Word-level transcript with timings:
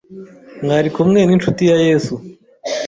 Mwari 0.63 0.89
kumwe 0.95 1.19
n’Inshuti 1.23 1.61
ya 1.69 1.77
yesu 1.87 2.13